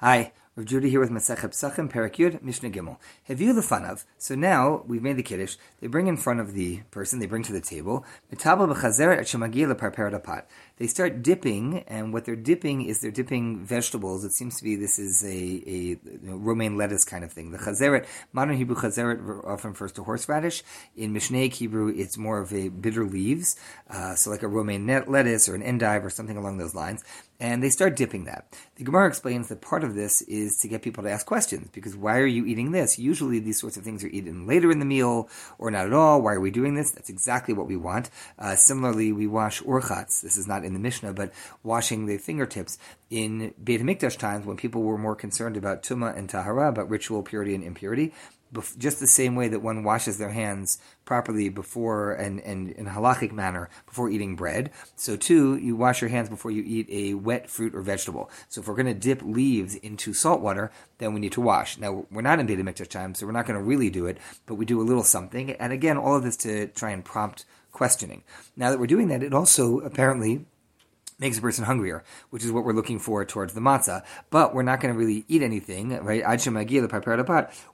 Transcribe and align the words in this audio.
Hi, 0.00 0.30
Rav 0.54 0.64
Judah 0.64 0.86
here 0.86 1.00
with 1.00 1.10
Masechet 1.10 1.50
Pesachim, 1.50 1.90
Perek 1.90 2.14
Yud, 2.18 2.40
Mishnah 2.40 2.70
Gimel. 2.70 3.64
fun 3.64 3.84
of? 3.84 4.06
So 4.16 4.36
now 4.36 4.84
we've 4.86 5.02
made 5.02 5.16
the 5.16 5.24
kiddush. 5.24 5.56
They 5.80 5.88
bring 5.88 6.06
in 6.06 6.16
front 6.16 6.38
of 6.38 6.52
the 6.54 6.82
person. 6.92 7.18
They 7.18 7.26
bring 7.26 7.42
to 7.42 7.52
the 7.52 7.60
table. 7.60 8.06
They 8.30 8.36
start 10.86 11.22
dipping, 11.24 11.84
and 11.88 12.12
what 12.12 12.24
they're 12.24 12.36
dipping 12.36 12.84
is 12.84 13.00
they're 13.00 13.10
dipping 13.10 13.64
vegetables. 13.64 14.24
It 14.24 14.30
seems 14.30 14.56
to 14.58 14.62
be 14.62 14.76
this 14.76 15.00
is 15.00 15.24
a, 15.24 15.26
a 15.28 15.30
you 15.32 16.20
know, 16.22 16.36
romaine 16.36 16.76
lettuce 16.76 17.04
kind 17.04 17.24
of 17.24 17.32
thing. 17.32 17.50
The 17.50 17.58
chazeret, 17.58 18.06
modern 18.32 18.56
Hebrew 18.56 18.76
chazeret 18.76 19.44
often 19.44 19.70
refers 19.70 19.90
to 19.92 20.04
horseradish. 20.04 20.62
In 20.96 21.12
Mishnaic 21.12 21.54
Hebrew, 21.54 21.88
it's 21.88 22.16
more 22.16 22.38
of 22.38 22.52
a 22.52 22.68
bitter 22.68 23.04
leaves, 23.04 23.56
uh, 23.90 24.14
so 24.14 24.30
like 24.30 24.44
a 24.44 24.48
romaine 24.48 24.86
lettuce 24.86 25.48
or 25.48 25.56
an 25.56 25.62
endive 25.64 26.04
or 26.04 26.10
something 26.10 26.36
along 26.36 26.58
those 26.58 26.76
lines 26.76 27.02
and 27.40 27.62
they 27.62 27.70
start 27.70 27.96
dipping 27.96 28.24
that. 28.24 28.56
The 28.76 28.84
Gemara 28.84 29.08
explains 29.08 29.48
that 29.48 29.60
part 29.60 29.84
of 29.84 29.94
this 29.94 30.22
is 30.22 30.58
to 30.58 30.68
get 30.68 30.82
people 30.82 31.04
to 31.04 31.10
ask 31.10 31.26
questions, 31.26 31.68
because 31.72 31.96
why 31.96 32.18
are 32.18 32.26
you 32.26 32.44
eating 32.46 32.72
this? 32.72 32.98
Usually 32.98 33.38
these 33.38 33.60
sorts 33.60 33.76
of 33.76 33.84
things 33.84 34.02
are 34.02 34.08
eaten 34.08 34.46
later 34.46 34.70
in 34.70 34.80
the 34.80 34.84
meal, 34.84 35.28
or 35.58 35.70
not 35.70 35.86
at 35.86 35.92
all. 35.92 36.20
Why 36.20 36.32
are 36.32 36.40
we 36.40 36.50
doing 36.50 36.74
this? 36.74 36.90
That's 36.90 37.10
exactly 37.10 37.54
what 37.54 37.68
we 37.68 37.76
want. 37.76 38.10
Uh, 38.38 38.56
similarly, 38.56 39.12
we 39.12 39.26
wash 39.26 39.62
urchatz. 39.62 40.20
This 40.20 40.36
is 40.36 40.48
not 40.48 40.64
in 40.64 40.72
the 40.72 40.80
Mishnah, 40.80 41.12
but 41.12 41.32
washing 41.62 42.06
the 42.06 42.18
fingertips 42.18 42.78
in 43.10 43.54
Beit 43.62 43.80
HaMikdash 43.80 44.18
times 44.18 44.44
when 44.44 44.56
people 44.56 44.82
were 44.82 44.98
more 44.98 45.16
concerned 45.16 45.56
about 45.56 45.82
tuma 45.82 46.16
and 46.16 46.28
tahara, 46.28 46.68
about 46.68 46.90
ritual 46.90 47.22
purity 47.22 47.54
and 47.54 47.64
impurity 47.64 48.12
just 48.78 49.00
the 49.00 49.06
same 49.06 49.34
way 49.36 49.48
that 49.48 49.60
one 49.60 49.84
washes 49.84 50.18
their 50.18 50.30
hands 50.30 50.78
properly 51.04 51.48
before 51.48 52.12
and, 52.12 52.40
and 52.40 52.70
in 52.70 52.86
a 52.86 52.90
halachic 52.90 53.32
manner 53.32 53.70
before 53.86 54.10
eating 54.10 54.36
bread, 54.36 54.70
so 54.96 55.16
too 55.16 55.56
you 55.56 55.76
wash 55.76 56.00
your 56.00 56.10
hands 56.10 56.28
before 56.28 56.50
you 56.50 56.62
eat 56.66 56.86
a 56.90 57.14
wet 57.14 57.48
fruit 57.48 57.74
or 57.74 57.80
vegetable. 57.80 58.30
So 58.48 58.60
if 58.60 58.68
we're 58.68 58.74
going 58.74 58.86
to 58.86 58.94
dip 58.94 59.22
leaves 59.22 59.74
into 59.76 60.12
salt 60.12 60.40
water, 60.40 60.70
then 60.98 61.14
we 61.14 61.20
need 61.20 61.32
to 61.32 61.40
wash. 61.40 61.78
Now 61.78 62.06
we're 62.10 62.22
not 62.22 62.40
in 62.40 62.46
Beit 62.46 62.58
HaMikdash 62.58 62.88
time, 62.88 63.14
so 63.14 63.26
we're 63.26 63.32
not 63.32 63.46
going 63.46 63.58
to 63.58 63.64
really 63.64 63.90
do 63.90 64.06
it, 64.06 64.18
but 64.46 64.56
we 64.56 64.64
do 64.64 64.80
a 64.80 64.82
little 64.82 65.04
something. 65.04 65.52
And 65.52 65.72
again, 65.72 65.96
all 65.96 66.16
of 66.16 66.24
this 66.24 66.36
to 66.38 66.68
try 66.68 66.90
and 66.90 67.04
prompt 67.04 67.44
questioning. 67.72 68.24
Now 68.56 68.70
that 68.70 68.80
we're 68.80 68.86
doing 68.86 69.08
that, 69.08 69.22
it 69.22 69.32
also 69.32 69.80
apparently 69.80 70.46
makes 71.18 71.38
a 71.38 71.40
person 71.40 71.64
hungrier, 71.64 72.04
which 72.30 72.44
is 72.44 72.52
what 72.52 72.64
we're 72.64 72.72
looking 72.72 72.98
for 72.98 73.24
towards 73.24 73.54
the 73.54 73.60
matzah. 73.60 74.04
But 74.30 74.54
we're 74.54 74.62
not 74.62 74.80
going 74.80 74.94
to 74.94 74.98
really 74.98 75.24
eat 75.28 75.42
anything, 75.42 75.90
right? 76.02 76.22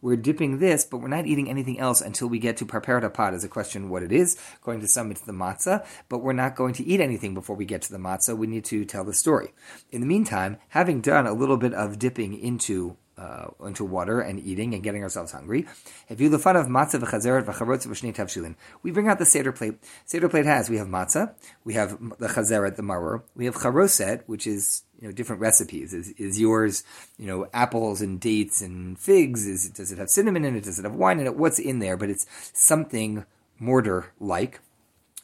We're 0.00 0.16
dipping 0.16 0.58
this, 0.58 0.84
but 0.84 0.98
we're 0.98 1.08
not 1.08 1.26
eating 1.26 1.50
anything 1.50 1.78
else 1.78 2.00
until 2.00 2.28
we 2.28 2.38
get 2.38 2.56
to 2.58 2.66
parperet 2.66 3.02
hapat. 3.02 3.34
Is 3.34 3.44
a 3.44 3.48
question 3.48 3.88
what 3.88 4.02
it 4.02 4.12
is. 4.12 4.36
According 4.56 4.82
to 4.82 4.88
some, 4.88 5.10
it's 5.10 5.22
the 5.22 5.32
matzah, 5.32 5.84
but 6.08 6.18
we're 6.18 6.32
not 6.32 6.54
going 6.54 6.74
to 6.74 6.86
eat 6.86 7.00
anything 7.00 7.34
before 7.34 7.56
we 7.56 7.64
get 7.64 7.82
to 7.82 7.92
the 7.92 7.98
matzah. 7.98 8.36
We 8.36 8.46
need 8.46 8.64
to 8.66 8.84
tell 8.84 9.04
the 9.04 9.14
story. 9.14 9.52
In 9.90 10.00
the 10.00 10.06
meantime, 10.06 10.58
having 10.68 11.00
done 11.00 11.26
a 11.26 11.32
little 11.32 11.56
bit 11.56 11.74
of 11.74 11.98
dipping 11.98 12.38
into 12.38 12.96
uh, 13.22 13.66
into 13.66 13.84
water 13.84 14.20
and 14.20 14.40
eating 14.40 14.74
and 14.74 14.82
getting 14.82 15.02
ourselves 15.02 15.32
hungry. 15.32 15.66
If 16.08 16.20
you 16.20 16.28
the 16.28 16.38
fun 16.38 16.56
of 16.56 16.66
matzah 16.66 17.00
v'chazeret 17.00 17.44
v'charotz 17.44 17.86
v'shnei 17.86 18.14
tavshilin, 18.14 18.56
we 18.82 18.90
bring 18.90 19.08
out 19.08 19.18
the 19.18 19.26
seder 19.26 19.52
plate. 19.52 19.74
Seder 20.04 20.28
plate 20.28 20.46
has 20.46 20.68
we 20.68 20.78
have 20.78 20.88
matzah, 20.88 21.34
we 21.64 21.74
have 21.74 21.90
the 22.18 22.28
chazeret, 22.28 22.76
the 22.76 22.82
maror, 22.82 23.22
we 23.36 23.44
have 23.44 23.54
charoset, 23.54 24.22
which 24.26 24.46
is 24.46 24.82
you 25.00 25.06
know 25.06 25.12
different 25.12 25.40
recipes. 25.40 25.94
Is, 25.94 26.10
is 26.12 26.40
yours 26.40 26.82
you 27.18 27.26
know 27.26 27.46
apples 27.52 28.02
and 28.02 28.20
dates 28.20 28.60
and 28.60 28.98
figs? 28.98 29.46
Is 29.46 29.68
does 29.70 29.92
it 29.92 29.98
have 29.98 30.10
cinnamon 30.10 30.44
in 30.44 30.56
it? 30.56 30.64
Does 30.64 30.78
it 30.78 30.84
have 30.84 30.94
wine 30.94 31.20
in 31.20 31.26
it? 31.26 31.36
What's 31.36 31.58
in 31.58 31.78
there? 31.78 31.96
But 31.96 32.10
it's 32.10 32.26
something 32.52 33.24
mortar 33.58 34.12
like 34.18 34.60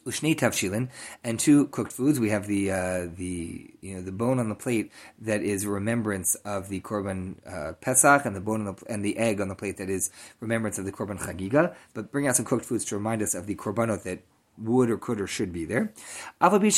ushni 0.05 0.35
tavshilin, 0.35 0.89
and 1.23 1.39
two 1.39 1.67
cooked 1.67 1.91
foods. 1.91 2.19
We 2.19 2.29
have 2.29 2.47
the 2.47 2.71
uh, 2.71 3.07
the 3.15 3.73
you 3.81 3.95
know 3.95 4.01
the 4.01 4.11
bone 4.11 4.39
on 4.39 4.49
the 4.49 4.55
plate 4.55 4.91
that 5.19 5.41
is 5.41 5.65
remembrance 5.65 6.35
of 6.35 6.69
the 6.69 6.81
korban 6.81 7.35
uh, 7.47 7.73
pesach, 7.73 8.25
and 8.25 8.35
the 8.35 8.41
bone 8.41 8.65
the, 8.65 8.75
and 8.87 9.03
the 9.03 9.17
egg 9.17 9.41
on 9.41 9.47
the 9.47 9.55
plate 9.55 9.77
that 9.77 9.89
is 9.89 10.11
remembrance 10.39 10.77
of 10.77 10.85
the 10.85 10.91
korban 10.91 11.19
chagiga. 11.19 11.75
But 11.93 12.11
bring 12.11 12.27
out 12.27 12.35
some 12.35 12.45
cooked 12.45 12.65
foods 12.65 12.85
to 12.85 12.95
remind 12.95 13.21
us 13.21 13.35
of 13.35 13.45
the 13.47 13.55
korbanot 13.55 14.03
that 14.03 14.19
would 14.59 14.89
or 14.89 14.97
could 14.97 15.21
or 15.21 15.27
should 15.27 15.53
be 15.53 15.65
there. 15.65 15.93
Even 16.41 16.69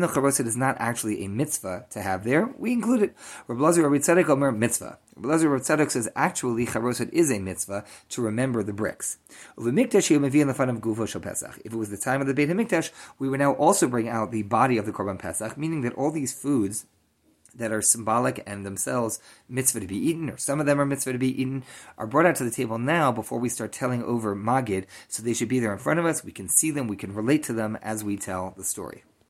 though 0.00 0.08
charoset 0.08 0.46
is 0.46 0.56
not 0.56 0.76
actually 0.78 1.24
a 1.24 1.28
mitzvah 1.28 1.86
to 1.90 2.02
have 2.02 2.24
there, 2.24 2.54
we 2.58 2.72
include 2.72 3.02
it. 3.02 3.14
Rabbi 3.46 3.60
Lazar 3.62 3.82
Rabbi 3.82 4.02
Tzadok 4.02 4.28
Omer 4.28 4.52
mitzvah. 4.52 4.98
Rabbi 5.16 5.28
Lazar 5.28 5.48
Rabbi 5.48 5.62
Tzadok 5.62 5.90
says 5.90 6.08
actually 6.16 6.66
charoset 6.66 7.10
is 7.12 7.30
a 7.30 7.38
mitzvah 7.38 7.84
to 8.08 8.22
remember 8.22 8.62
the 8.62 8.72
bricks. 8.72 9.18
If 9.56 9.66
it 9.66 9.72
was 11.74 11.90
the 11.90 11.96
time 12.02 12.20
of 12.20 12.26
the 12.26 12.34
Beit 12.34 12.48
Hamikdash, 12.48 12.90
we 13.18 13.28
would 13.28 13.40
now 13.40 13.52
also 13.52 13.86
bring 13.88 14.08
out 14.08 14.30
the 14.30 14.42
body 14.42 14.78
of 14.78 14.86
the 14.86 14.92
Korban 14.92 15.18
Pesach, 15.18 15.58
meaning 15.58 15.82
that 15.82 15.94
all 15.94 16.10
these 16.10 16.32
foods 16.32 16.86
that 17.54 17.72
are 17.72 17.82
symbolic 17.82 18.42
and 18.46 18.64
themselves 18.64 19.20
mitzvah 19.48 19.80
to 19.80 19.86
be 19.86 19.96
eaten, 19.96 20.30
or 20.30 20.36
some 20.36 20.60
of 20.60 20.66
them 20.66 20.80
are 20.80 20.86
mitzvah 20.86 21.12
to 21.12 21.18
be 21.18 21.40
eaten, 21.40 21.64
are 21.98 22.06
brought 22.06 22.26
out 22.26 22.36
to 22.36 22.44
the 22.44 22.50
table 22.50 22.78
now 22.78 23.12
before 23.12 23.38
we 23.38 23.48
start 23.48 23.72
telling 23.72 24.02
over 24.02 24.34
Magid. 24.34 24.84
So 25.08 25.22
they 25.22 25.34
should 25.34 25.48
be 25.48 25.60
there 25.60 25.72
in 25.72 25.78
front 25.78 26.00
of 26.00 26.06
us. 26.06 26.24
We 26.24 26.32
can 26.32 26.48
see 26.48 26.70
them, 26.70 26.88
we 26.88 26.96
can 26.96 27.14
relate 27.14 27.42
to 27.44 27.52
them 27.52 27.78
as 27.82 28.04
we 28.04 28.16
tell 28.16 28.54
the 28.56 28.64
story. 28.64 29.04